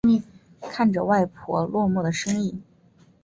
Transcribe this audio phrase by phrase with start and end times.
[0.61, 2.63] 看着外婆落寞的身影